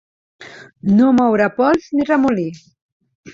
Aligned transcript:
No 1.01 1.09
moure 1.17 1.49
pols 1.59 1.91
ni 1.99 2.09
remolí. 2.09 2.49